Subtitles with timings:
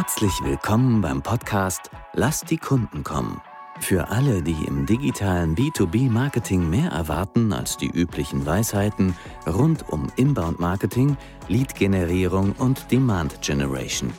[0.00, 3.42] Herzlich willkommen beim Podcast Lass die Kunden kommen.
[3.80, 11.16] Für alle, die im digitalen B2B-Marketing mehr erwarten als die üblichen Weisheiten rund um Inbound-Marketing,
[11.48, 14.12] Lead-Generierung und Demand-Generation.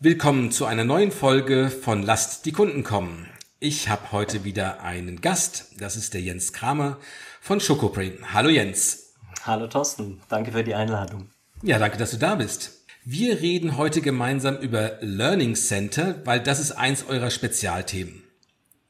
[0.00, 3.28] Willkommen zu einer neuen Folge von Lasst die Kunden kommen.
[3.60, 6.96] Ich habe heute wieder einen Gast, das ist der Jens Kramer
[7.40, 8.34] von Schokobrain.
[8.34, 9.14] Hallo Jens.
[9.44, 11.30] Hallo Thorsten, danke für die Einladung.
[11.62, 12.86] Ja, danke, dass du da bist.
[13.04, 18.22] Wir reden heute gemeinsam über Learning Center, weil das ist eins eurer Spezialthemen.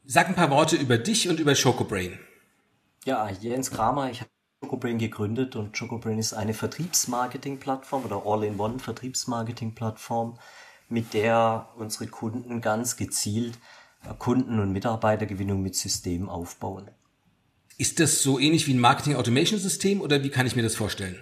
[0.05, 2.19] Sag ein paar Worte über dich und über Chocobrain.
[3.05, 4.29] Ja, Jens Kramer, ich habe
[4.61, 10.37] Chocobrain gegründet und Chocobrain ist eine Vertriebsmarketing-Plattform oder All-in-One Vertriebsmarketing-Plattform,
[10.89, 13.57] mit der unsere Kunden ganz gezielt
[14.19, 16.91] Kunden- und Mitarbeitergewinnung mit Systemen aufbauen.
[17.77, 21.17] Ist das so ähnlich wie ein Marketing-Automation-System oder wie kann ich mir das vorstellen?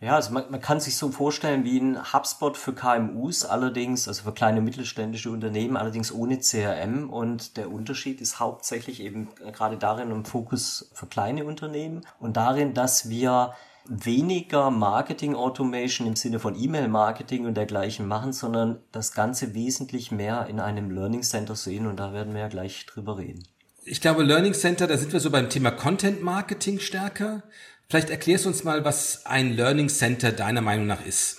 [0.00, 4.24] Ja, also man, man kann sich so vorstellen wie ein HubSpot für KMUs, allerdings, also
[4.24, 7.08] für kleine mittelständische Unternehmen, allerdings ohne CRM.
[7.08, 12.74] Und der Unterschied ist hauptsächlich eben gerade darin im Fokus für kleine Unternehmen und darin,
[12.74, 13.54] dass wir
[13.88, 20.46] weniger Marketing Automation im Sinne von E-Mail-Marketing und dergleichen machen, sondern das Ganze wesentlich mehr
[20.48, 23.46] in einem Learning Center sehen und da werden wir ja gleich drüber reden.
[23.84, 27.44] Ich glaube, Learning Center, da sind wir so beim Thema Content Marketing stärker.
[27.88, 31.38] Vielleicht erklärst du uns mal, was ein Learning Center deiner Meinung nach ist.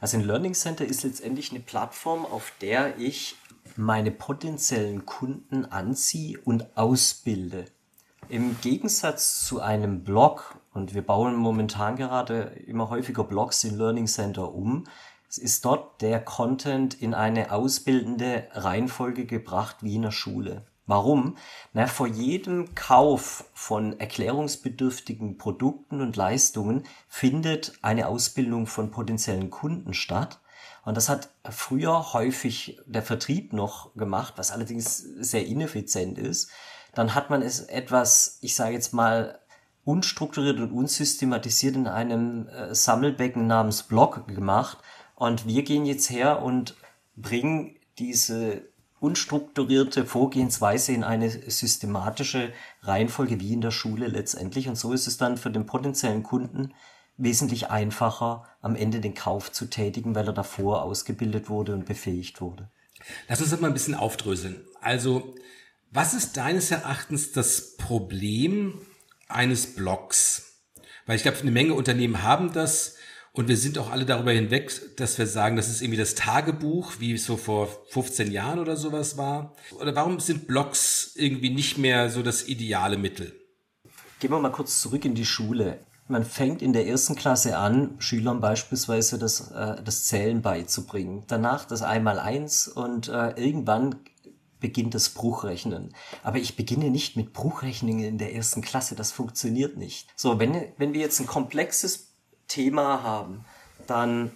[0.00, 3.36] Also ein Learning Center ist letztendlich eine Plattform, auf der ich
[3.76, 7.66] meine potenziellen Kunden anziehe und ausbilde.
[8.28, 14.06] Im Gegensatz zu einem Blog, und wir bauen momentan gerade immer häufiger Blogs in Learning
[14.06, 14.84] Center um,
[15.36, 20.66] ist dort der Content in eine ausbildende Reihenfolge gebracht wie in der Schule.
[20.90, 21.36] Warum?
[21.72, 29.94] Na, vor jedem Kauf von erklärungsbedürftigen Produkten und Leistungen findet eine Ausbildung von potenziellen Kunden
[29.94, 30.40] statt.
[30.84, 36.50] Und das hat früher häufig der Vertrieb noch gemacht, was allerdings sehr ineffizient ist.
[36.92, 39.38] Dann hat man es etwas, ich sage jetzt mal,
[39.84, 44.78] unstrukturiert und unsystematisiert in einem äh, Sammelbecken namens Blog gemacht.
[45.14, 46.74] Und wir gehen jetzt her und
[47.14, 48.69] bringen diese
[49.00, 52.52] unstrukturierte Vorgehensweise in eine systematische
[52.82, 54.68] Reihenfolge wie in der Schule letztendlich.
[54.68, 56.74] Und so ist es dann für den potenziellen Kunden
[57.16, 62.40] wesentlich einfacher, am Ende den Kauf zu tätigen, weil er davor ausgebildet wurde und befähigt
[62.40, 62.70] wurde.
[63.28, 64.64] Lass uns das mal ein bisschen aufdröseln.
[64.80, 65.34] Also,
[65.90, 68.80] was ist deines Erachtens das Problem
[69.28, 70.60] eines Blogs?
[71.06, 72.96] Weil ich glaube, eine Menge Unternehmen haben das,
[73.32, 76.94] und wir sind auch alle darüber hinweg, dass wir sagen, das ist irgendwie das Tagebuch,
[76.98, 79.54] wie es so vor 15 Jahren oder sowas war.
[79.80, 83.32] Oder warum sind Blogs irgendwie nicht mehr so das ideale Mittel?
[84.18, 85.78] Gehen wir mal kurz zurück in die Schule.
[86.08, 91.22] Man fängt in der ersten Klasse an, Schülern beispielsweise das, äh, das Zählen beizubringen.
[91.28, 93.94] Danach das Einmaleins und äh, irgendwann
[94.58, 95.94] beginnt das Bruchrechnen.
[96.24, 100.08] Aber ich beginne nicht mit Bruchrechnungen in der ersten Klasse, das funktioniert nicht.
[100.16, 102.09] So, wenn, wenn wir jetzt ein komplexes
[102.50, 103.44] Thema haben,
[103.86, 104.32] dann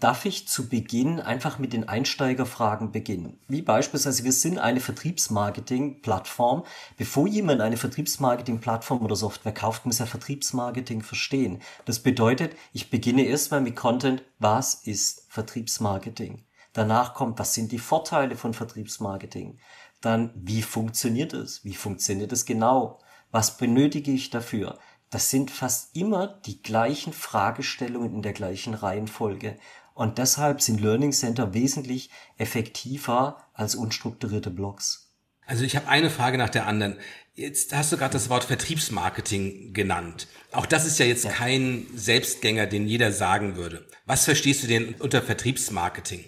[0.00, 3.38] darf ich zu Beginn einfach mit den Einsteigerfragen beginnen.
[3.46, 6.64] Wie beispielsweise, wir sind eine Vertriebsmarketing-Plattform.
[6.96, 11.62] Bevor jemand eine Vertriebsmarketing-Plattform oder Software kauft, muss er Vertriebsmarketing verstehen.
[11.84, 16.44] Das bedeutet, ich beginne erstmal mit Content, was ist Vertriebsmarketing?
[16.72, 19.60] Danach kommt, was sind die Vorteile von Vertriebsmarketing?
[20.00, 21.64] Dann, wie funktioniert es?
[21.64, 22.98] Wie funktioniert es genau?
[23.30, 24.78] Was benötige ich dafür?
[25.12, 29.58] Das sind fast immer die gleichen Fragestellungen in der gleichen Reihenfolge.
[29.92, 32.08] Und deshalb sind Learning Center wesentlich
[32.38, 35.12] effektiver als unstrukturierte Blogs.
[35.44, 36.96] Also ich habe eine Frage nach der anderen.
[37.34, 40.28] Jetzt hast du gerade das Wort Vertriebsmarketing genannt.
[40.50, 41.30] Auch das ist ja jetzt ja.
[41.30, 43.86] kein Selbstgänger, den jeder sagen würde.
[44.06, 46.24] Was verstehst du denn unter Vertriebsmarketing?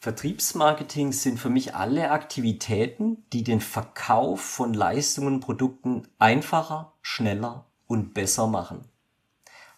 [0.00, 7.66] Vertriebsmarketing sind für mich alle Aktivitäten, die den Verkauf von Leistungen und Produkten einfacher, schneller
[7.86, 8.84] und besser machen.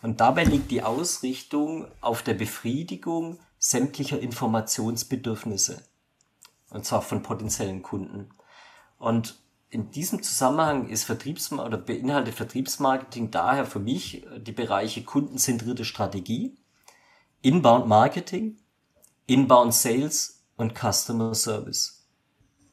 [0.02, 5.82] Und dabei liegt die Ausrichtung auf der Befriedigung sämtlicher Informationsbedürfnisse.
[6.70, 8.28] Und zwar von potenziellen Kunden.
[8.98, 9.36] Und
[9.70, 16.56] in diesem Zusammenhang ist Vertriebs oder beinhaltet Vertriebsmarketing daher für mich die Bereiche kundenzentrierte Strategie,
[17.42, 18.58] Inbound Marketing,
[19.26, 22.06] Inbound Sales und Customer Service.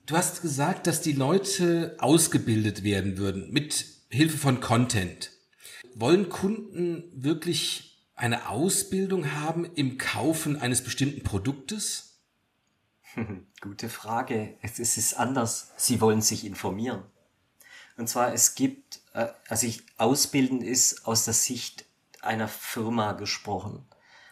[0.05, 5.31] Du hast gesagt, dass die Leute ausgebildet werden würden mit Hilfe von Content.
[5.95, 12.19] Wollen Kunden wirklich eine Ausbildung haben im Kaufen eines bestimmten Produktes?
[13.61, 14.55] Gute Frage.
[14.61, 15.71] Es ist anders.
[15.77, 17.01] Sie wollen sich informieren.
[17.97, 21.85] Und zwar, es gibt, äh, also ich, ausbilden ist aus der Sicht
[22.21, 23.83] einer Firma gesprochen.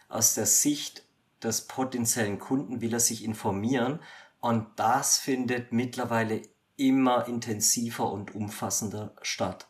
[0.08, 1.02] aus der Sicht
[1.42, 3.98] des potenziellen Kunden will er sich informieren
[4.38, 6.42] und das findet mittlerweile
[6.76, 9.66] immer intensiver und umfassender statt.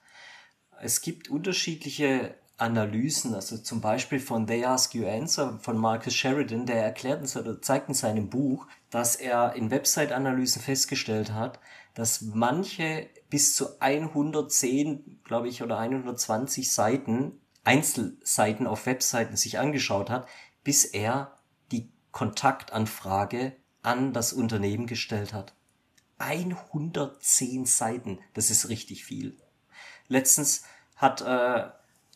[0.84, 6.66] Es gibt unterschiedliche Analysen, also zum Beispiel von They Ask You Answer von Marcus Sheridan,
[6.66, 11.60] der erklärt uns oder zeigt in seinem Buch, dass er in Website-Analysen festgestellt hat,
[11.94, 20.10] dass manche bis zu 110, glaube ich, oder 120 Seiten, Einzelseiten auf Webseiten sich angeschaut
[20.10, 20.26] hat,
[20.64, 21.38] bis er
[21.70, 23.52] die Kontaktanfrage
[23.82, 25.54] an das Unternehmen gestellt hat.
[26.18, 29.36] 110 Seiten, das ist richtig viel.
[30.08, 30.64] Letztens
[31.02, 31.68] hat äh,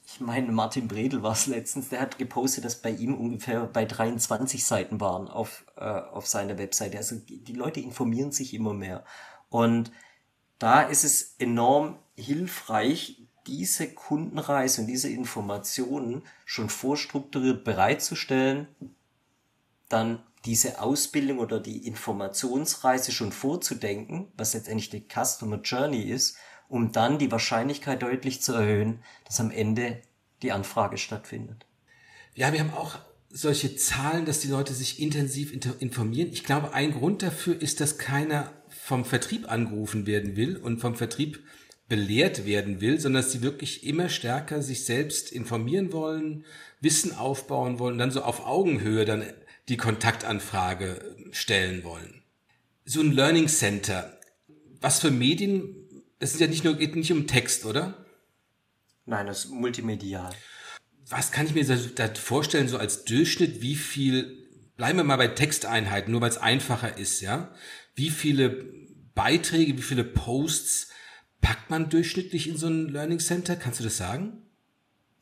[0.06, 3.84] ich meine, Martin Bredel war es letztens, der hat gepostet, dass bei ihm ungefähr bei
[3.84, 6.96] 23 Seiten waren auf, äh, auf seiner Webseite.
[6.96, 9.04] Also die Leute informieren sich immer mehr.
[9.50, 9.90] Und
[10.60, 18.68] da ist es enorm hilfreich, diese Kundenreise und diese Informationen schon vorstrukturiert bereitzustellen,
[19.88, 26.36] dann diese Ausbildung oder die Informationsreise schon vorzudenken, was letztendlich die Customer Journey ist
[26.68, 30.00] um dann die Wahrscheinlichkeit deutlich zu erhöhen, dass am Ende
[30.42, 31.66] die Anfrage stattfindet.
[32.34, 32.98] Ja, wir haben auch
[33.30, 36.30] solche Zahlen, dass die Leute sich intensiv informieren.
[36.32, 40.94] Ich glaube, ein Grund dafür ist, dass keiner vom Vertrieb angerufen werden will und vom
[40.94, 41.42] Vertrieb
[41.88, 46.44] belehrt werden will, sondern dass sie wirklich immer stärker sich selbst informieren wollen,
[46.80, 49.24] Wissen aufbauen wollen, dann so auf Augenhöhe dann
[49.68, 52.22] die Kontaktanfrage stellen wollen.
[52.84, 54.18] So ein Learning Center.
[54.80, 55.85] Was für Medien
[56.18, 58.06] es ist ja nicht nur, geht nicht um Text, oder?
[59.04, 60.34] Nein, das ist multimedial.
[61.08, 65.28] Was kann ich mir da vorstellen, so als Durchschnitt, wie viel, bleiben wir mal bei
[65.28, 67.54] Texteinheiten, nur weil es einfacher ist, ja?
[67.94, 68.64] Wie viele
[69.14, 70.90] Beiträge, wie viele Posts
[71.40, 73.54] packt man durchschnittlich in so ein Learning Center?
[73.54, 74.42] Kannst du das sagen?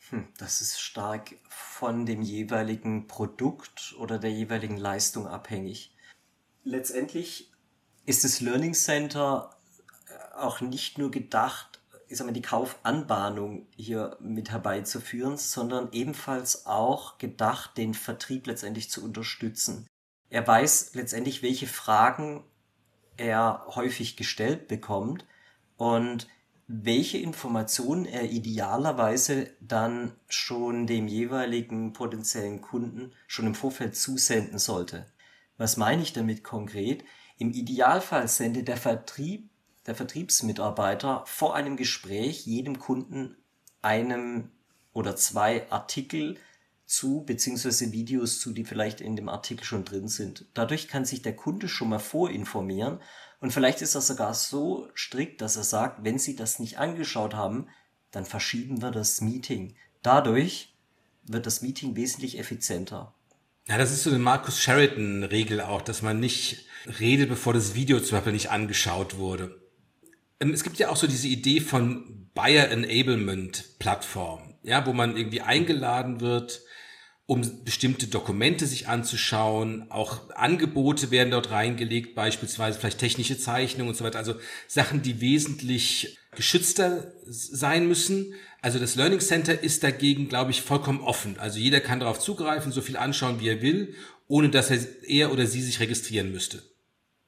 [0.08, 5.94] Hm, das ist stark von dem jeweiligen Produkt oder der jeweiligen Leistung abhängig.
[6.62, 7.52] Letztendlich
[8.06, 9.54] ist das Learning Center
[10.37, 17.19] auch nicht nur gedacht, ich sag mal, die Kaufanbahnung hier mit herbeizuführen, sondern ebenfalls auch
[17.19, 19.87] gedacht, den Vertrieb letztendlich zu unterstützen.
[20.31, 22.45] Er weiß letztendlich, welche Fragen
[23.17, 25.25] er häufig gestellt bekommt
[25.77, 26.29] und
[26.67, 35.07] welche Informationen er idealerweise dann schon dem jeweiligen potenziellen Kunden schon im Vorfeld zusenden sollte.
[35.59, 37.05] Was meine ich damit konkret?
[37.39, 39.51] Im Idealfall sendet der Vertrieb
[39.87, 43.37] der Vertriebsmitarbeiter vor einem Gespräch jedem Kunden
[43.83, 44.51] einem
[44.93, 46.39] oder zwei Artikel
[46.87, 50.47] zu, beziehungsweise Videos zu, die vielleicht in dem Artikel schon drin sind.
[50.55, 53.01] Dadurch kann sich der Kunde schon mal vorinformieren
[53.41, 57.35] und vielleicht ist er sogar so strikt, dass er sagt, wenn Sie das nicht angeschaut
[57.35, 57.69] haben,
[58.11, 59.75] dann verschieben wir das Meeting.
[60.03, 60.75] Dadurch
[61.27, 63.15] wird das Meeting wesentlich effizienter.
[63.67, 66.67] Ja, das ist so eine Markus Sheridan-Regel auch, dass man nicht
[67.01, 69.63] redet, bevor das Video zum Beispiel nicht angeschaut wurde.
[70.41, 75.17] Ähm, es gibt ja auch so diese Idee von Buyer Enablement Plattform, ja, wo man
[75.17, 76.63] irgendwie eingeladen wird,
[77.27, 79.91] um bestimmte Dokumente sich anzuschauen.
[79.91, 84.19] Auch Angebote werden dort reingelegt, beispielsweise vielleicht technische Zeichnungen und so weiter.
[84.19, 84.35] Also
[84.67, 88.35] Sachen, die wesentlich geschützter sein müssen.
[88.61, 91.39] Also das Learning Center ist dagegen, glaube ich, vollkommen offen.
[91.39, 93.95] Also jeder kann darauf zugreifen, so viel anschauen, wie er will,
[94.26, 96.62] ohne dass er, er oder sie sich registrieren müsste.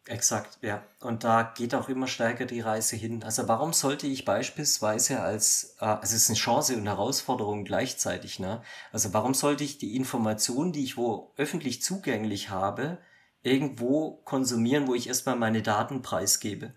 [0.09, 0.85] Exakt, ja.
[1.01, 3.25] Und da geht auch immer stärker die Reise hin.
[3.25, 8.63] Also warum sollte ich beispielsweise als, äh, es ist eine Chance und Herausforderung gleichzeitig, ne?
[8.93, 12.99] Also warum sollte ich die Informationen, die ich wo öffentlich zugänglich habe,
[13.43, 16.73] irgendwo konsumieren, wo ich erstmal meine Daten preisgebe?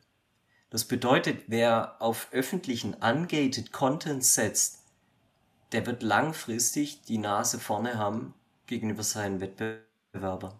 [0.71, 4.79] Das bedeutet, wer auf öffentlichen ungated Content setzt,
[5.71, 8.33] der wird langfristig die Nase vorne haben
[8.65, 10.59] gegenüber seinen Wettbewerbern.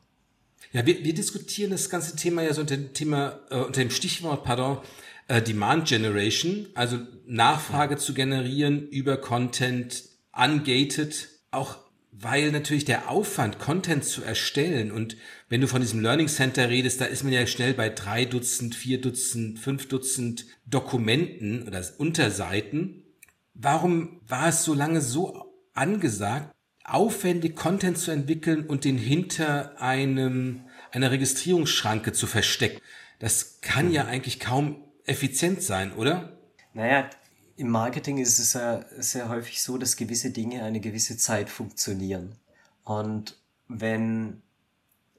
[0.71, 3.89] Ja, wir, wir diskutieren das ganze Thema ja so unter dem Thema, äh, unter dem
[3.89, 4.79] Stichwort, pardon,
[5.27, 11.77] äh, Demand Generation, also Nachfrage zu generieren über Content, ungated, auch
[12.11, 15.15] weil natürlich der Aufwand, Content zu erstellen und
[15.47, 18.75] wenn du von diesem Learning Center redest, da ist man ja schnell bei drei Dutzend,
[18.75, 23.03] vier Dutzend, fünf Dutzend Dokumenten oder Unterseiten.
[23.53, 26.53] Warum war es so lange so angesagt,
[26.93, 32.81] aufwendig Content zu entwickeln und den hinter einem, einer Registrierungsschranke zu verstecken.
[33.19, 36.37] Das kann ja eigentlich kaum effizient sein, oder?
[36.73, 37.09] Naja,
[37.57, 42.35] im Marketing ist es ja sehr häufig so, dass gewisse Dinge eine gewisse Zeit funktionieren.
[42.83, 44.41] Und wenn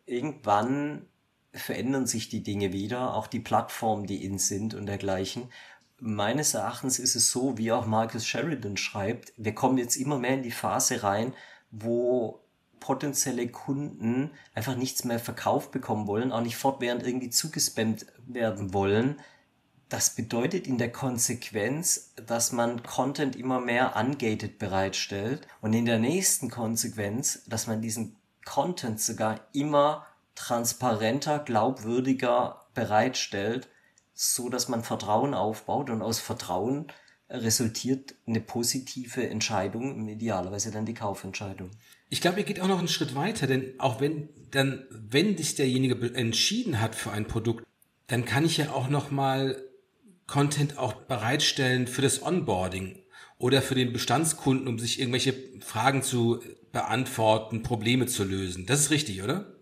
[0.07, 1.07] irgendwann
[1.53, 5.51] verändern sich die Dinge wieder, auch die Plattformen, die in sind und dergleichen.
[5.99, 10.35] Meines Erachtens ist es so, wie auch Marcus Sheridan schreibt, wir kommen jetzt immer mehr
[10.35, 11.35] in die Phase rein,
[11.71, 12.41] wo
[12.81, 19.21] potenzielle Kunden einfach nichts mehr verkauft bekommen wollen, auch nicht fortwährend irgendwie zugespammt werden wollen.
[19.89, 25.99] Das bedeutet in der Konsequenz, dass man Content immer mehr ungated bereitstellt und in der
[25.99, 33.69] nächsten Konsequenz, dass man diesen Content sogar immer transparenter, glaubwürdiger bereitstellt,
[34.15, 36.87] so dass man Vertrauen aufbaut und aus Vertrauen
[37.31, 41.71] resultiert eine positive Entscheidung, idealerweise dann die Kaufentscheidung.
[42.09, 45.55] Ich glaube, ihr geht auch noch einen Schritt weiter, denn auch wenn dann, wenn sich
[45.55, 47.65] derjenige entschieden hat für ein Produkt,
[48.09, 49.63] dann kann ich ja auch noch mal
[50.27, 52.99] Content auch bereitstellen für das Onboarding
[53.39, 58.67] oder für den Bestandskunden, um sich irgendwelche Fragen zu beantworten, Probleme zu lösen.
[58.67, 59.55] Das ist richtig, oder?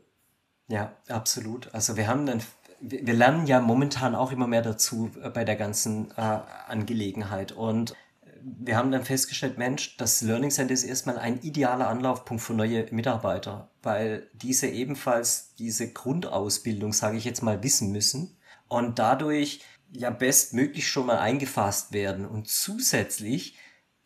[0.69, 1.73] Ja, absolut.
[1.75, 2.43] Also wir haben dann,
[2.81, 7.95] wir lernen ja momentan auch immer mehr dazu äh, bei der ganzen äh, Angelegenheit und
[8.41, 12.87] wir haben dann festgestellt, Mensch, das Learning Center ist erstmal ein idealer Anlaufpunkt für neue
[12.93, 18.37] Mitarbeiter, weil diese ebenfalls diese Grundausbildung, sage ich jetzt mal, wissen müssen
[18.69, 19.61] und dadurch
[19.93, 22.27] ja bestmöglich schon mal eingefasst werden.
[22.27, 23.57] Und zusätzlich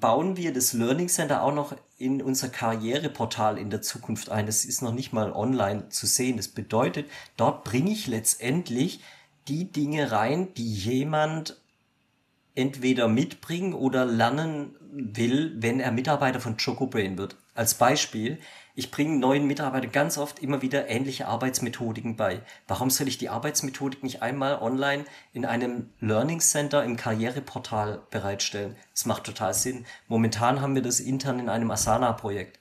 [0.03, 4.47] bauen wir das Learning Center auch noch in unser Karriereportal in der Zukunft ein.
[4.47, 6.37] Das ist noch nicht mal online zu sehen.
[6.37, 9.01] Das bedeutet, dort bringe ich letztendlich
[9.47, 11.61] die Dinge rein, die jemand
[12.57, 17.37] entweder mitbringen oder lernen will, wenn er Mitarbeiter von Chocobrain wird.
[17.55, 18.41] Als Beispiel,
[18.75, 22.41] ich bringe neuen Mitarbeitern ganz oft immer wieder ähnliche Arbeitsmethodiken bei.
[22.67, 28.77] Warum soll ich die Arbeitsmethodik nicht einmal online in einem Learning Center im Karriereportal bereitstellen?
[28.93, 29.85] Das macht total Sinn.
[30.09, 32.59] Momentan haben wir das intern in einem Asana-Projekt.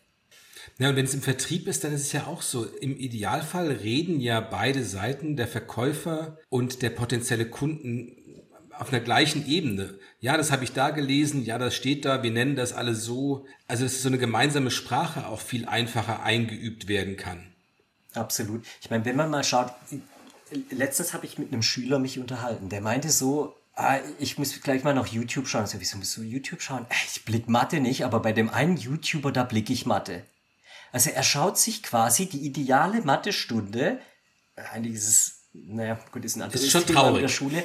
[0.77, 2.65] Ja, und wenn es im Vertrieb ist, dann ist es ja auch so.
[2.65, 8.18] Im Idealfall reden ja beide Seiten, der Verkäufer und der potenzielle Kunden,
[8.82, 9.94] auf einer gleichen Ebene.
[10.22, 13.46] Ja, das habe ich da gelesen, ja, das steht da, wir nennen das alle so.
[13.68, 17.54] Also dass so eine gemeinsame Sprache auch viel einfacher eingeübt werden kann.
[18.16, 18.66] Absolut.
[18.82, 19.72] Ich meine, wenn man mal schaut,
[20.72, 24.84] letztens habe ich mit einem Schüler mich unterhalten, der meinte so, ah, ich muss gleich
[24.84, 25.68] mal noch YouTube schauen.
[25.68, 26.88] So, wieso musst du YouTube schauen?
[26.90, 30.26] Äh, ich blick Mathe nicht, aber bei dem einen YouTuber, da blicke ich Mathe.
[30.92, 34.00] Also er schaut sich quasi die ideale Mathestunde,
[34.56, 37.18] eigentlich ist es, naja, gut, ist ein anderes ist schon Thema traurig.
[37.18, 37.64] in der Schule,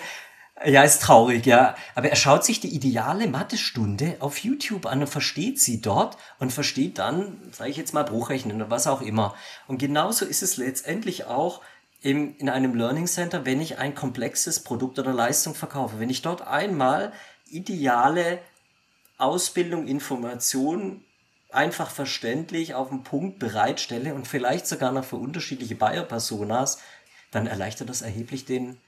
[0.65, 1.75] ja, ist traurig, ja.
[1.95, 6.53] Aber er schaut sich die ideale Mathestunde auf YouTube an und versteht sie dort und
[6.53, 9.35] versteht dann, sage ich jetzt mal, Bruchrechnen oder was auch immer.
[9.67, 11.61] Und genauso ist es letztendlich auch
[12.01, 15.99] im, in einem Learning Center, wenn ich ein komplexes Produkt oder Leistung verkaufe.
[15.99, 17.13] Wenn ich dort einmal
[17.51, 18.39] ideale
[19.19, 21.05] Ausbildung, Information
[21.51, 26.79] einfach verständlich auf den Punkt bereitstelle und vielleicht sogar noch für unterschiedliche Buyer-Personas,
[27.31, 28.79] dann erleichtert das erheblich den,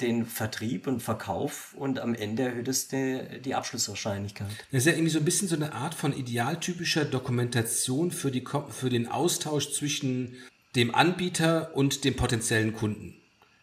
[0.00, 4.48] den Vertrieb und Verkauf und am Ende erhöht es die, die Abschlusswahrscheinlichkeit.
[4.70, 8.44] Das ist ja irgendwie so ein bisschen so eine Art von idealtypischer Dokumentation für, die,
[8.70, 10.36] für den Austausch zwischen
[10.76, 13.16] dem Anbieter und dem potenziellen Kunden.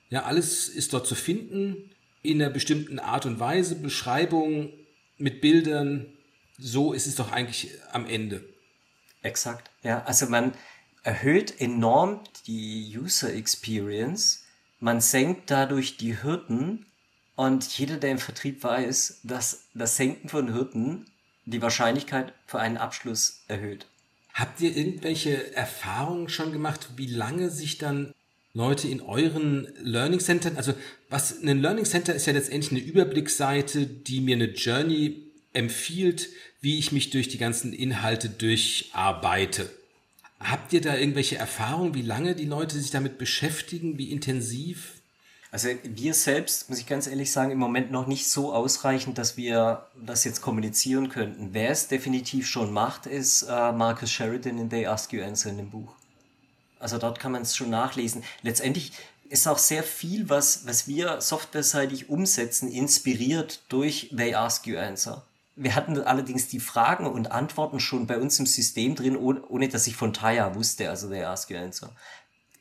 [0.10, 1.90] Ja, alles ist dort zu finden
[2.22, 4.72] in einer bestimmten Art und Weise, Beschreibung
[5.18, 6.08] mit Bildern.
[6.58, 8.44] So ist es doch eigentlich am Ende.
[9.22, 9.72] Exakt.
[9.84, 10.54] Ja, also man
[11.04, 14.44] erhöht enorm die User Experience
[14.80, 16.86] man senkt dadurch die Hürden
[17.36, 21.06] und jeder, der im Vertrieb weiß, dass das Senken von Hürden
[21.46, 23.86] die Wahrscheinlichkeit für einen Abschluss erhöht.
[24.34, 28.14] Habt ihr irgendwelche Erfahrungen schon gemacht, wie lange sich dann
[28.54, 30.74] Leute in euren Learning Centern, also
[31.10, 36.30] was ein Learning Center ist ja letztendlich eine Überblicksseite, die mir eine Journey empfiehlt,
[36.60, 39.70] wie ich mich durch die ganzen Inhalte durcharbeite.
[40.40, 44.94] Habt ihr da irgendwelche Erfahrungen, wie lange die Leute sich damit beschäftigen, wie intensiv?
[45.50, 49.38] Also wir selbst, muss ich ganz ehrlich sagen, im Moment noch nicht so ausreichend, dass
[49.38, 51.54] wir das jetzt kommunizieren könnten.
[51.54, 55.58] Wer es definitiv schon macht, ist äh, Marcus Sheridan in They Ask You Answer in
[55.58, 55.96] dem Buch.
[56.80, 58.24] Also dort kann man es schon nachlesen.
[58.44, 58.92] Letztendlich
[59.30, 65.26] ist auch sehr viel, was, was wir softwareseitig umsetzen, inspiriert durch They Ask You Answer.
[65.60, 69.68] Wir hatten allerdings die Fragen und Antworten schon bei uns im System drin, ohne, ohne
[69.68, 71.90] dass ich von Taya wusste, also der Ask Answer.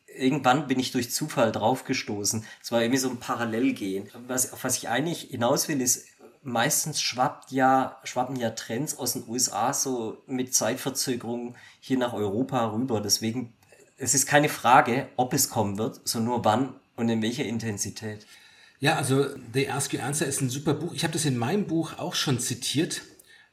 [0.06, 2.42] Irgendwann bin ich durch Zufall draufgestoßen.
[2.62, 4.08] Es war irgendwie so ein Parallelgehen.
[4.26, 6.06] Was, auf was ich eigentlich hinaus will, ist,
[6.42, 12.72] meistens schwappt ja, schwappen ja Trends aus den USA so mit Zeitverzögerung hier nach Europa
[12.72, 13.02] rüber.
[13.02, 13.52] Deswegen,
[13.98, 18.26] es ist keine Frage, ob es kommen wird, sondern nur wann und in welcher Intensität.
[18.78, 20.92] Ja, also The Ask You Answer ist ein super Buch.
[20.94, 23.02] Ich habe das in meinem Buch auch schon zitiert,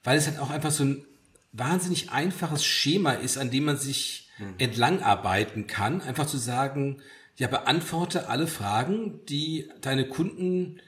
[0.03, 1.05] weil es halt auch einfach so ein
[1.53, 4.55] wahnsinnig einfaches Schema ist, an dem man sich hm.
[4.57, 6.01] entlangarbeiten kann.
[6.01, 7.01] Einfach zu sagen,
[7.37, 10.81] ja, beantworte alle Fragen, die deine Kunden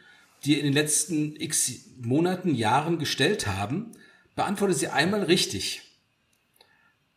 [0.44, 3.92] dir in den letzten x Monaten, Jahren gestellt haben.
[4.36, 5.82] Beantworte sie einmal richtig.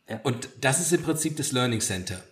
[0.07, 0.19] Ja.
[0.23, 2.23] Und das ist im Prinzip das Learning Center.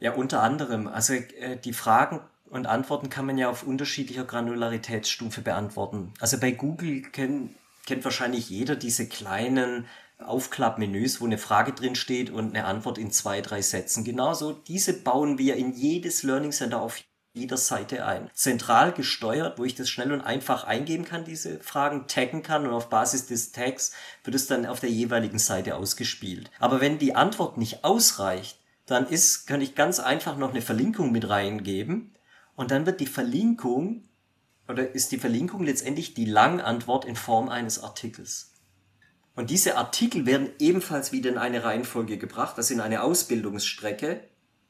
[0.00, 0.88] Ja, unter anderem.
[0.88, 6.12] Also äh, die Fragen und Antworten kann man ja auf unterschiedlicher Granularitätsstufe beantworten.
[6.20, 7.54] Also bei Google kennt,
[7.86, 9.86] kennt wahrscheinlich jeder diese kleinen
[10.18, 14.04] Aufklappmenüs, wo eine Frage drin steht und eine Antwort in zwei, drei Sätzen.
[14.04, 17.00] Genauso diese bauen wir in jedes Learning Center auf
[17.34, 18.30] jeder Seite ein.
[18.32, 22.72] Zentral gesteuert, wo ich das schnell und einfach eingeben kann, diese Fragen taggen kann und
[22.72, 23.92] auf Basis des Tags
[24.24, 26.50] wird es dann auf der jeweiligen Seite ausgespielt.
[26.58, 31.12] Aber wenn die Antwort nicht ausreicht, dann ist, kann ich ganz einfach noch eine Verlinkung
[31.12, 32.15] mit reingeben
[32.56, 34.02] und dann wird die Verlinkung
[34.68, 38.52] oder ist die Verlinkung letztendlich die Langantwort in Form eines Artikels.
[39.36, 44.22] Und diese Artikel werden ebenfalls wieder in eine Reihenfolge gebracht, das in eine Ausbildungsstrecke,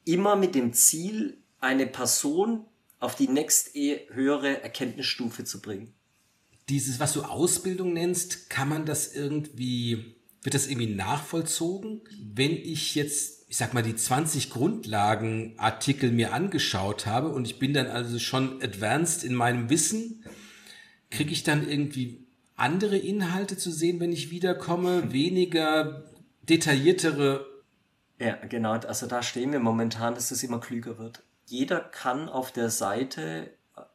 [0.04, 2.64] immer mit dem Ziel, eine Person
[2.98, 5.94] auf die nächst höhere Erkenntnisstufe zu bringen.
[6.68, 12.00] Dieses, was du Ausbildung nennst, kann man das irgendwie, wird das irgendwie nachvollzogen?
[12.20, 17.74] Wenn ich jetzt, ich sag mal, die 20 Grundlagenartikel mir angeschaut habe und ich bin
[17.74, 20.24] dann also schon advanced in meinem Wissen,
[21.10, 22.26] kriege ich dann irgendwie
[22.56, 26.04] andere Inhalte zu sehen, wenn ich wiederkomme, weniger
[26.42, 27.46] detailliertere.
[28.18, 28.72] Ja, genau.
[28.72, 33.50] Also da stehen wir momentan, dass es immer klüger wird jeder kann auf der Seite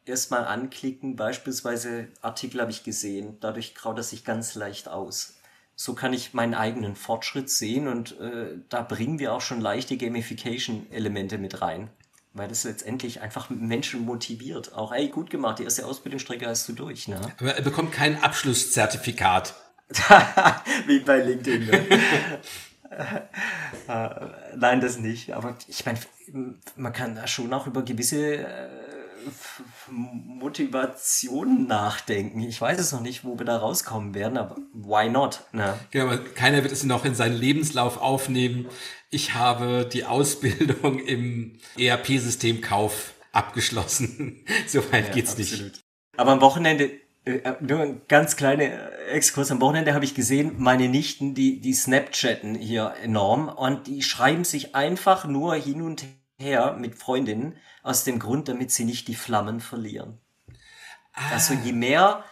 [0.05, 5.35] erstmal anklicken, beispielsweise Artikel habe ich gesehen, dadurch graut er sich ganz leicht aus.
[5.75, 9.97] So kann ich meinen eigenen Fortschritt sehen und äh, da bringen wir auch schon leichte
[9.97, 11.89] Gamification-Elemente mit rein,
[12.33, 14.73] weil das letztendlich einfach Menschen motiviert.
[14.73, 17.07] Auch, ey, gut gemacht, die erste Ausbildungsstrecke hast du durch.
[17.07, 17.19] Ne?
[17.39, 19.55] Aber er bekommt kein Abschlusszertifikat.
[20.87, 21.65] Wie bei LinkedIn.
[21.65, 21.87] Ne?
[23.87, 24.09] äh,
[24.55, 25.33] nein, das nicht.
[25.33, 25.99] Aber ich meine,
[26.75, 28.45] man kann da schon auch über gewisse
[29.89, 32.41] Motivationen nachdenken.
[32.41, 35.41] Ich weiß es noch nicht, wo wir da rauskommen werden, aber why not?
[35.51, 35.73] Ne?
[35.95, 38.67] Aber keiner wird es noch in seinen Lebenslauf aufnehmen.
[39.09, 44.45] Ich habe die Ausbildung im ERP-System Kauf abgeschlossen.
[44.67, 45.63] Soweit ja, geht's absolut.
[45.63, 45.83] nicht.
[46.17, 46.91] Aber am Wochenende
[47.23, 49.51] äh, äh, nur ein ganz kleiner Exkurs.
[49.51, 54.43] Am Wochenende habe ich gesehen, meine Nichten, die, die Snapchatten hier enorm und die schreiben
[54.43, 56.03] sich einfach nur hin und
[56.41, 60.19] her mit Freundinnen aus dem Grund, damit sie nicht die Flammen verlieren.
[61.13, 61.31] Ah.
[61.33, 62.23] Also je mehr,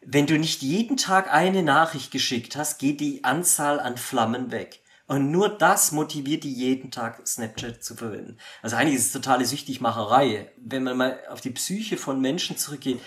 [0.00, 4.80] wenn du nicht jeden Tag eine Nachricht geschickt hast, geht die Anzahl an Flammen weg.
[5.08, 8.36] Und nur das motiviert die jeden Tag Snapchat zu verwenden.
[8.60, 10.52] Also eigentlich ist es totale Süchtigmacherei.
[10.58, 13.00] Wenn man mal auf die Psyche von Menschen zurückgeht,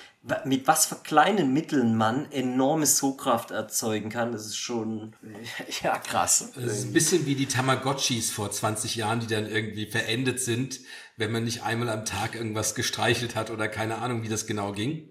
[0.46, 5.16] mit was für kleinen Mitteln man enorme Sogkraft erzeugen kann, das ist schon,
[5.84, 6.50] ja, krass.
[6.56, 10.80] Das ist ein bisschen wie die Tamagotchis vor 20 Jahren, die dann irgendwie verendet sind,
[11.18, 14.72] wenn man nicht einmal am Tag irgendwas gestreichelt hat oder keine Ahnung, wie das genau
[14.72, 15.08] ging.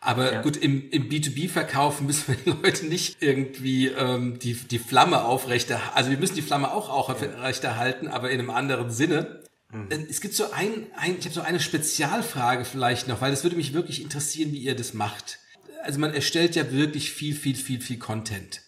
[0.00, 0.42] Aber ja.
[0.42, 5.96] gut, im, im B2B-Verkauf müssen wir den Leuten nicht irgendwie ähm, die, die Flamme aufrechterhalten.
[5.96, 9.42] Also wir müssen die Flamme auch aufrechterhalten, aber in einem anderen Sinne.
[9.72, 9.88] Mhm.
[10.08, 13.56] Es gibt so ein, ein ich habe so eine Spezialfrage vielleicht noch, weil das würde
[13.56, 15.38] mich wirklich interessieren, wie ihr das macht.
[15.82, 18.62] Also man erstellt ja wirklich viel, viel, viel, viel Content.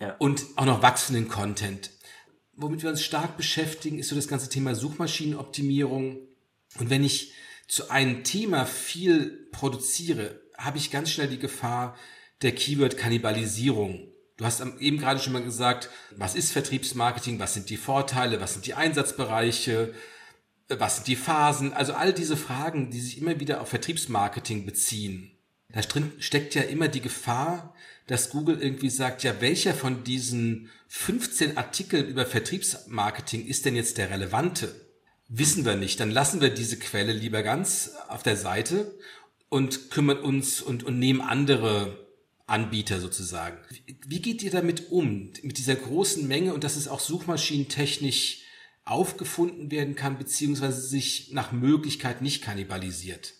[0.00, 0.16] Ja.
[0.18, 1.90] Und auch noch wachsenden Content.
[2.54, 6.18] Womit wir uns stark beschäftigen, ist so das ganze Thema Suchmaschinenoptimierung.
[6.78, 7.32] Und wenn ich
[7.68, 11.96] zu einem Thema viel produziere, habe ich ganz schnell die Gefahr
[12.42, 14.08] der Keyword-Kannibalisierung.
[14.36, 18.54] Du hast eben gerade schon mal gesagt, was ist Vertriebsmarketing, was sind die Vorteile, was
[18.54, 19.92] sind die Einsatzbereiche,
[20.68, 25.32] was sind die Phasen, also all diese Fragen, die sich immer wieder auf Vertriebsmarketing beziehen.
[25.68, 25.82] Da
[26.18, 27.74] steckt ja immer die Gefahr,
[28.06, 33.98] dass Google irgendwie sagt, ja, welcher von diesen 15 Artikeln über Vertriebsmarketing ist denn jetzt
[33.98, 34.74] der relevante?
[35.30, 35.98] wissen wir nicht.
[36.00, 38.92] Dann lassen wir diese Quelle lieber ganz auf der Seite
[39.50, 41.98] und kümmern uns und, und nehmen andere
[42.46, 43.58] Anbieter sozusagen.
[44.06, 48.42] Wie geht ihr damit um, mit dieser großen Menge und dass es auch suchmaschinentechnisch
[48.84, 53.34] aufgefunden werden kann, beziehungsweise sich nach Möglichkeit nicht kannibalisiert?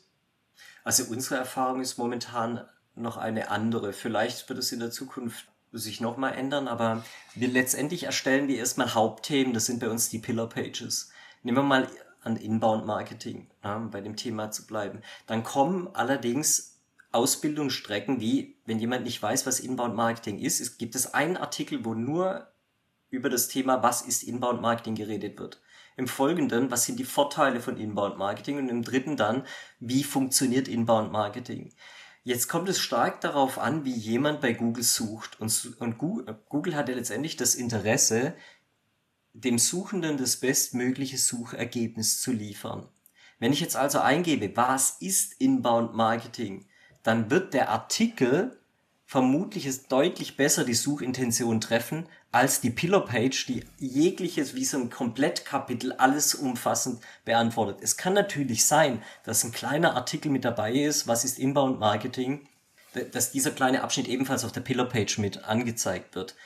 [0.85, 3.93] Also unsere Erfahrung ist momentan noch eine andere.
[3.93, 8.95] Vielleicht wird es in der Zukunft sich nochmal ändern, aber wir letztendlich erstellen wir erstmal
[8.95, 11.11] Hauptthemen, das sind bei uns die Pillar Pages.
[11.43, 11.89] Nehmen wir mal
[12.23, 15.03] an Inbound Marketing, ja, bei dem Thema zu bleiben.
[15.27, 16.79] Dann kommen allerdings
[17.13, 21.85] Ausbildungsstrecken wie, wenn jemand nicht weiß, was Inbound Marketing ist, es gibt es einen Artikel,
[21.85, 22.47] wo nur
[23.11, 25.61] über das Thema, was ist Inbound Marketing geredet wird.
[25.97, 29.45] Im Folgenden, was sind die Vorteile von Inbound Marketing und im dritten dann,
[29.81, 31.73] wie funktioniert Inbound Marketing.
[32.23, 35.41] Jetzt kommt es stark darauf an, wie jemand bei Google sucht.
[35.41, 38.35] Und, und Google, Google hat ja letztendlich das Interesse,
[39.33, 42.89] dem Suchenden das bestmögliche Suchergebnis zu liefern.
[43.39, 46.67] Wenn ich jetzt also eingebe, was ist Inbound Marketing,
[47.03, 48.61] dann wird der Artikel
[49.07, 54.77] vermutlich es deutlich besser die Suchintention treffen als die Pillar Page, die jegliches wie so
[54.77, 57.79] ein Komplettkapitel alles umfassend beantwortet.
[57.83, 62.47] Es kann natürlich sein, dass ein kleiner Artikel mit dabei ist, was ist Inbound Marketing,
[63.13, 66.37] dass dieser kleine Abschnitt ebenfalls auf der Pillar Page mit angezeigt wird.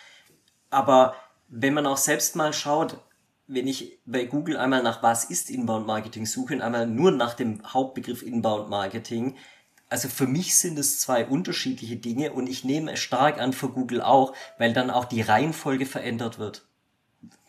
[0.70, 1.16] Aber
[1.48, 2.98] wenn man auch selbst mal schaut,
[3.46, 7.34] wenn ich bei Google einmal nach was ist Inbound Marketing suche und einmal nur nach
[7.34, 9.36] dem Hauptbegriff Inbound Marketing,
[9.90, 13.68] also für mich sind es zwei unterschiedliche Dinge und ich nehme es stark an für
[13.68, 16.66] Google auch, weil dann auch die Reihenfolge verändert wird.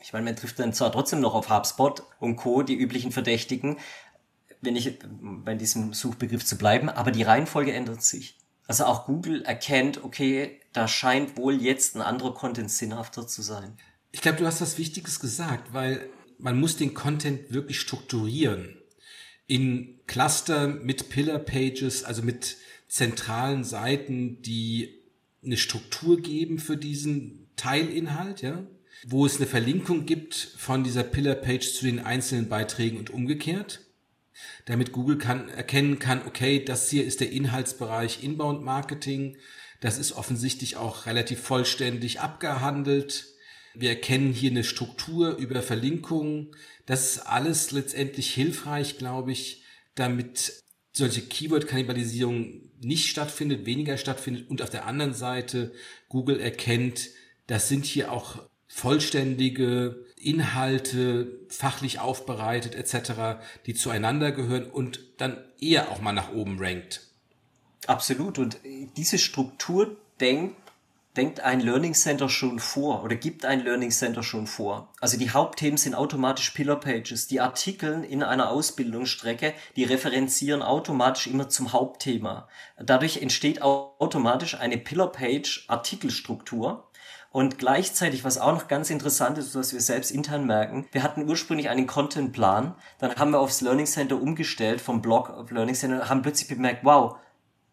[0.02, 3.78] Ich meine, man trifft dann zwar trotzdem noch auf HubSpot und Co., die üblichen Verdächtigen,
[4.62, 5.00] wenn ich
[5.44, 8.38] bei diesem Suchbegriff zu bleiben, aber die Reihenfolge ändert sich.
[8.68, 13.78] Also auch Google erkennt, okay, da scheint wohl jetzt ein anderer Content sinnhafter zu sein.
[14.12, 18.78] Ich glaube, du hast was Wichtiges gesagt, weil man muss den Content wirklich strukturieren
[19.48, 25.02] in Cluster mit Pillar Pages, also mit zentralen Seiten, die
[25.44, 28.66] eine Struktur geben für diesen Teilinhalt, ja,
[29.06, 33.85] wo es eine Verlinkung gibt von dieser Pillar Page zu den einzelnen Beiträgen und umgekehrt,
[34.66, 39.38] damit Google kann, erkennen kann, okay, das hier ist der Inhaltsbereich Inbound Marketing,
[39.80, 43.28] das ist offensichtlich auch relativ vollständig abgehandelt.
[43.74, 46.56] Wir erkennen hier eine Struktur über Verlinkungen.
[46.86, 49.64] Das ist alles letztendlich hilfreich, glaube ich,
[49.96, 55.74] damit solche Keyword-Kannibalisierung nicht stattfindet, weniger stattfindet und auf der anderen Seite
[56.08, 57.10] Google erkennt,
[57.48, 65.92] das sind hier auch vollständige Inhalte, fachlich aufbereitet etc., die zueinander gehören und dann eher
[65.92, 67.02] auch mal nach oben rankt.
[67.88, 68.40] Absolut.
[68.40, 68.58] Und
[68.98, 70.56] diese Struktur denkt
[71.16, 74.90] denkt ein Learning Center schon vor oder gibt ein Learning Center schon vor.
[75.00, 77.28] Also die Hauptthemen sind automatisch Pillar Pages.
[77.28, 82.48] Die Artikel in einer Ausbildungsstrecke, die referenzieren automatisch immer zum Hauptthema.
[82.78, 86.85] Dadurch entsteht automatisch eine Pillar Page Artikelstruktur.
[87.36, 91.28] Und gleichzeitig, was auch noch ganz interessant ist, was wir selbst intern merken, wir hatten
[91.28, 96.08] ursprünglich einen Contentplan, dann haben wir aufs Learning Center umgestellt vom Blog auf Learning Center,
[96.08, 97.18] haben plötzlich bemerkt, wow,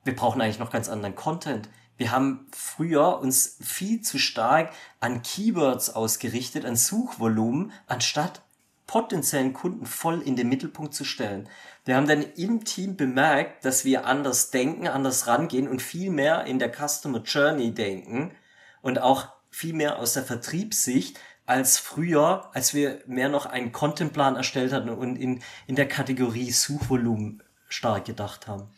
[0.03, 1.69] wir brauchen eigentlich noch ganz anderen Content.
[1.97, 8.43] Wir haben früher uns viel zu stark an Keywords ausgerichtet, an Suchvolumen, anstatt
[8.89, 11.49] potenziellen Kunden voll in den Mittelpunkt zu stellen.
[11.85, 16.47] Wir haben dann im Team bemerkt, dass wir anders denken, anders rangehen und viel mehr
[16.47, 18.33] in der Customer Journey denken
[18.81, 24.37] und auch viel mehr aus der Vertriebssicht als früher, als wir mehr noch einen Contentplan
[24.37, 28.69] erstellt hatten und in, in der Kategorie Suchvolumen stark gedacht haben.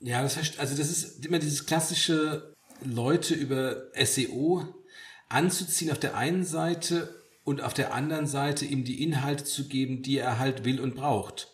[0.00, 4.66] Ja, das heißt, also das ist immer dieses klassische Leute über SEO
[5.28, 10.02] anzuziehen auf der einen Seite und auf der anderen Seite ihm die Inhalte zu geben,
[10.02, 11.48] die er halt will und braucht.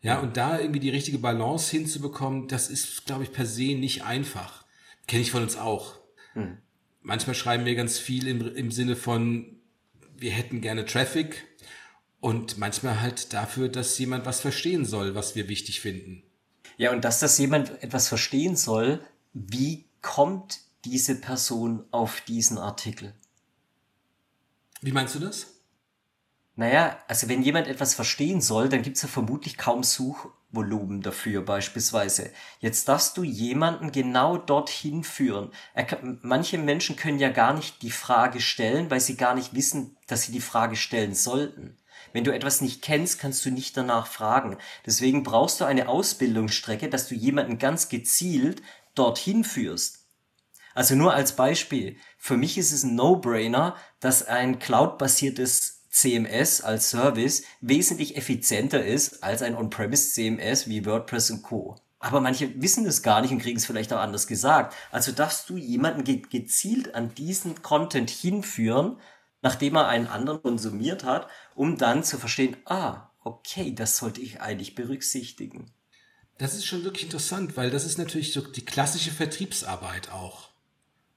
[0.00, 4.04] Ja, und da irgendwie die richtige Balance hinzubekommen, das ist, glaube ich, per se nicht
[4.04, 4.64] einfach.
[5.08, 5.96] Kenne ich von uns auch.
[6.34, 6.58] Hm.
[7.08, 9.56] Manchmal schreiben wir ganz viel im, im Sinne von,
[10.18, 11.42] wir hätten gerne Traffic
[12.20, 16.22] und manchmal halt dafür, dass jemand was verstehen soll, was wir wichtig finden.
[16.76, 19.00] Ja, und dass das jemand etwas verstehen soll,
[19.32, 23.14] wie kommt diese Person auf diesen Artikel?
[24.82, 25.57] Wie meinst du das?
[26.58, 32.32] Naja, also wenn jemand etwas verstehen soll, dann gibt's ja vermutlich kaum Suchvolumen dafür beispielsweise.
[32.58, 35.52] Jetzt darfst du jemanden genau dorthin führen.
[35.76, 39.96] Kann, manche Menschen können ja gar nicht die Frage stellen, weil sie gar nicht wissen,
[40.08, 41.76] dass sie die Frage stellen sollten.
[42.12, 44.58] Wenn du etwas nicht kennst, kannst du nicht danach fragen.
[44.84, 48.62] Deswegen brauchst du eine Ausbildungsstrecke, dass du jemanden ganz gezielt
[48.96, 50.08] dorthin führst.
[50.74, 51.98] Also nur als Beispiel.
[52.18, 59.22] Für mich ist es ein No-Brainer, dass ein Cloud-basiertes CMS als Service wesentlich effizienter ist
[59.22, 61.76] als ein On-Premise CMS wie WordPress und Co.
[61.98, 64.74] Aber manche wissen es gar nicht und kriegen es vielleicht auch anders gesagt.
[64.92, 69.00] Also darfst du jemanden gezielt an diesen Content hinführen,
[69.42, 74.40] nachdem er einen anderen konsumiert hat, um dann zu verstehen, ah, okay, das sollte ich
[74.40, 75.72] eigentlich berücksichtigen.
[76.38, 80.50] Das ist schon wirklich interessant, weil das ist natürlich so die klassische Vertriebsarbeit auch.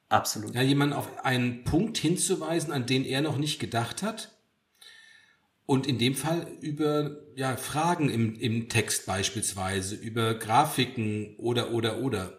[0.10, 0.56] Absolut.
[0.56, 4.31] Ja, jemanden auf einen Punkt hinzuweisen, an den er noch nicht gedacht hat.
[5.72, 12.00] Und in dem Fall über ja, Fragen im, im Text beispielsweise, über Grafiken oder, oder,
[12.00, 12.34] oder.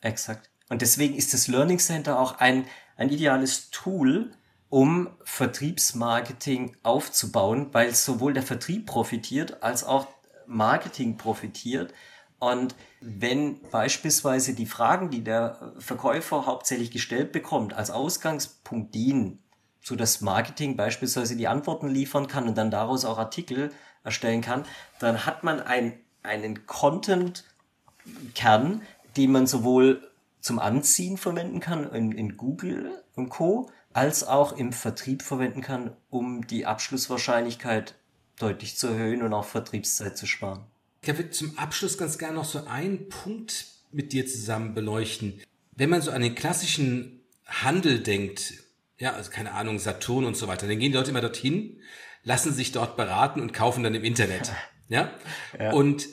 [0.00, 0.48] Exakt.
[0.70, 2.64] Und deswegen ist das Learning Center auch ein,
[2.96, 4.30] ein ideales Tool,
[4.70, 10.06] um Vertriebsmarketing aufzubauen, weil sowohl der Vertrieb profitiert als auch
[10.46, 11.92] Marketing profitiert.
[12.38, 19.43] Und wenn beispielsweise die Fragen, die der Verkäufer hauptsächlich gestellt bekommt, als Ausgangspunkt dienen,
[19.84, 23.70] so dass Marketing beispielsweise die Antworten liefern kann und dann daraus auch Artikel
[24.02, 24.64] erstellen kann,
[24.98, 25.92] dann hat man ein,
[26.22, 28.80] einen Content-Kern,
[29.16, 34.72] den man sowohl zum Anziehen verwenden kann in, in Google und Co., als auch im
[34.72, 37.94] Vertrieb verwenden kann, um die Abschlusswahrscheinlichkeit
[38.38, 40.64] deutlich zu erhöhen und auch Vertriebszeit zu sparen.
[41.02, 45.40] Ich würde zum Abschluss ganz gerne noch so einen Punkt mit dir zusammen beleuchten.
[45.76, 48.63] Wenn man so an den klassischen Handel denkt,
[48.98, 51.80] ja, also keine Ahnung, Saturn und so weiter, dann gehen die Leute immer dorthin,
[52.22, 54.52] lassen sich dort beraten und kaufen dann im Internet.
[54.90, 55.10] Ja.
[55.58, 55.72] ja.
[55.72, 56.06] Und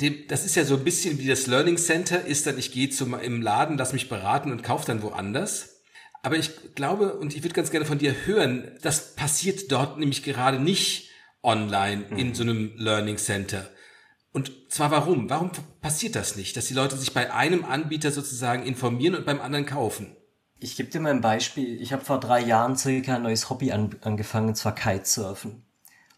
[0.00, 2.90] dem, das ist ja so ein bisschen wie das Learning Center ist dann, ich gehe
[2.90, 5.82] zum, im Laden, lass mich beraten und kaufe dann woanders.
[6.20, 10.24] Aber ich glaube, und ich würde ganz gerne von dir hören, das passiert dort nämlich
[10.24, 11.10] gerade nicht
[11.44, 12.18] online mhm.
[12.18, 13.70] in so einem Learning Center.
[14.32, 15.30] Und zwar warum?
[15.30, 19.40] Warum passiert das nicht, dass die Leute sich bei einem Anbieter sozusagen informieren und beim
[19.40, 20.16] anderen kaufen?
[20.64, 21.78] Ich gebe dir mal ein Beispiel.
[21.82, 25.62] Ich habe vor drei Jahren circa ein neues Hobby an, angefangen, und zwar Kitesurfen.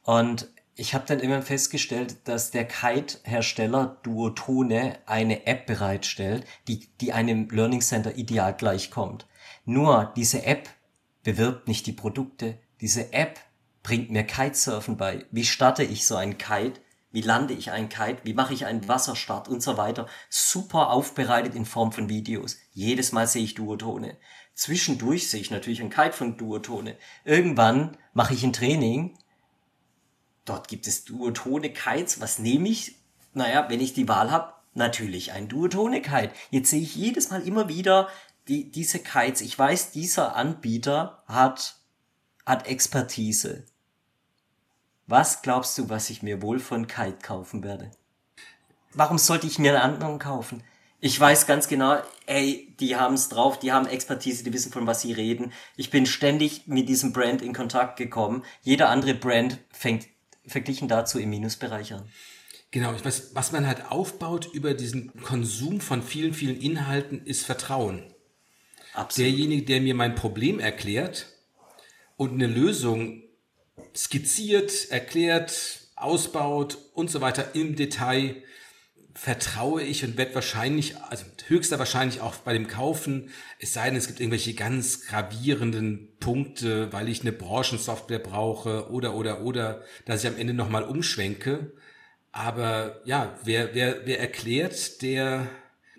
[0.04, 7.12] Und ich habe dann immer festgestellt, dass der Kite-Hersteller Duotone eine App bereitstellt, die, die
[7.12, 9.26] einem Learning Center ideal gleichkommt.
[9.64, 10.68] Nur diese App
[11.24, 12.56] bewirbt nicht die Produkte.
[12.80, 13.40] Diese App
[13.82, 15.24] bringt mir Kitesurfen bei.
[15.32, 16.80] Wie starte ich so einen Kite?
[17.12, 18.18] Wie lande ich einen Kite?
[18.24, 20.06] Wie mache ich einen Wasserstart und so weiter?
[20.28, 22.56] Super aufbereitet in Form von Videos.
[22.72, 24.16] Jedes Mal sehe ich Duotone.
[24.54, 26.96] Zwischendurch sehe ich natürlich einen Kite von Duotone.
[27.24, 29.18] Irgendwann mache ich ein Training.
[30.44, 32.20] Dort gibt es Duotone Kites.
[32.20, 32.96] Was nehme ich?
[33.34, 36.32] Naja, wenn ich die Wahl habe, natürlich ein Duotone Kite.
[36.50, 38.08] Jetzt sehe ich jedes Mal immer wieder
[38.48, 39.40] die, diese Kites.
[39.40, 41.76] Ich weiß, dieser Anbieter hat,
[42.44, 43.64] hat Expertise.
[45.06, 47.92] Was glaubst du, was ich mir wohl von Kite kaufen werde?
[48.92, 50.64] Warum sollte ich mir einen anderen kaufen?
[51.00, 54.86] Ich weiß ganz genau, ey, die haben es drauf, die haben Expertise, die wissen, von
[54.86, 55.52] was sie reden.
[55.76, 58.42] Ich bin ständig mit diesem Brand in Kontakt gekommen.
[58.62, 60.06] Jeder andere Brand fängt
[60.44, 62.08] verglichen dazu im Minusbereich an.
[62.72, 67.44] Genau, ich weiß, was man halt aufbaut über diesen Konsum von vielen, vielen Inhalten, ist
[67.46, 68.12] Vertrauen.
[68.92, 69.30] Absolut.
[69.30, 71.26] Derjenige, der mir mein Problem erklärt
[72.16, 73.22] und eine Lösung
[73.94, 78.42] skizziert, erklärt, ausbaut und so weiter im Detail
[79.16, 83.96] vertraue ich und werde wahrscheinlich, also höchster wahrscheinlich auch bei dem Kaufen, es sei denn,
[83.96, 90.22] es gibt irgendwelche ganz gravierenden Punkte, weil ich eine Branchensoftware brauche oder, oder, oder, dass
[90.22, 91.72] ich am Ende nochmal umschwenke.
[92.30, 95.46] Aber ja, wer, wer, wer erklärt, der,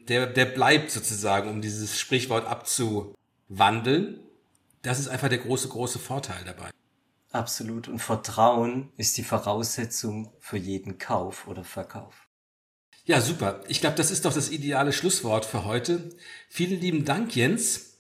[0.08, 4.20] der, der bleibt sozusagen, um dieses Sprichwort abzuwandeln.
[4.84, 6.70] Das ist einfach der große, große Vorteil dabei.
[7.38, 7.88] Absolut.
[7.88, 12.28] Und Vertrauen ist die Voraussetzung für jeden Kauf oder Verkauf.
[13.06, 13.62] Ja, super.
[13.68, 16.10] Ich glaube, das ist doch das ideale Schlusswort für heute.
[16.50, 18.00] Vielen lieben Dank, Jens.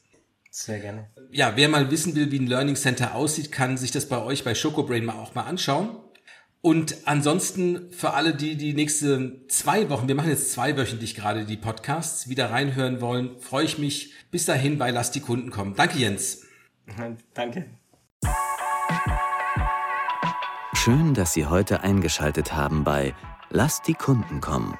[0.49, 1.11] Sehr gerne.
[1.29, 4.43] Ja, wer mal wissen will, wie ein Learning Center aussieht, kann sich das bei euch
[4.43, 5.95] bei Schocobrain mal auch mal anschauen.
[6.61, 11.57] Und ansonsten für alle, die die nächste zwei Wochen, wir machen jetzt zweiwöchentlich gerade die
[11.57, 14.13] Podcasts, wieder reinhören wollen, freue ich mich.
[14.31, 15.75] Bis dahin bei Lass die Kunden kommen.
[15.75, 16.41] Danke, Jens.
[17.35, 17.67] Danke.
[20.87, 23.13] Schön, dass Sie heute eingeschaltet haben bei
[23.49, 24.79] Lass die Kunden kommen.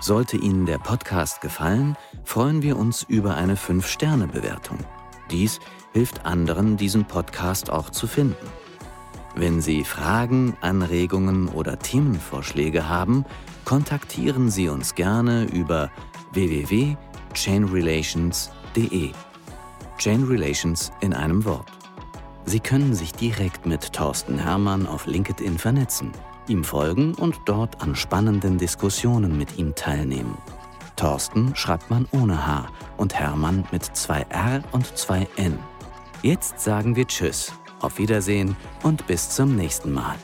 [0.00, 4.78] Sollte Ihnen der Podcast gefallen, freuen wir uns über eine 5-Sterne-Bewertung.
[5.30, 5.60] Dies
[5.92, 8.46] hilft anderen, diesen Podcast auch zu finden.
[9.34, 13.26] Wenn Sie Fragen, Anregungen oder Themenvorschläge haben,
[13.66, 15.90] kontaktieren Sie uns gerne über
[16.32, 19.10] www.chainrelations.de.
[19.98, 21.83] Chain Relations in einem Wort.
[22.46, 26.12] Sie können sich direkt mit Thorsten Hermann auf LinkedIn vernetzen,
[26.46, 30.36] ihm folgen und dort an spannenden Diskussionen mit ihm teilnehmen.
[30.96, 35.58] Thorsten schreibt man ohne H und Hermann mit zwei R und zwei N.
[36.22, 40.16] Jetzt sagen wir Tschüss, auf Wiedersehen und bis zum nächsten Mal.